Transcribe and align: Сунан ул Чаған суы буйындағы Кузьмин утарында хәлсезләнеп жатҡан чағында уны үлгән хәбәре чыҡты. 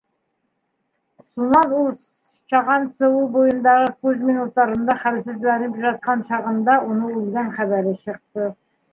Сунан 1.33 1.73
ул 1.79 1.89
Чаған 2.53 2.87
суы 3.03 3.19
буйындағы 3.35 3.91
Кузьмин 4.05 4.39
утарында 4.43 4.95
хәлсезләнеп 5.03 5.77
жатҡан 5.83 6.23
чағында 6.31 6.79
уны 6.87 7.11
үлгән 7.19 7.53
хәбәре 7.59 7.93
чыҡты. 8.07 8.49